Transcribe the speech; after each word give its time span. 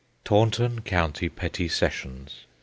Taunton 0.25 0.81
County 0.83 1.29
Petty 1.29 1.67
Sessions. 1.67 2.47